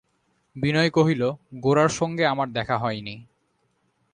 [0.55, 1.21] বিনয় কহিল,
[1.55, 3.15] গোরার সঙ্গে আমার দেখা হয় নি।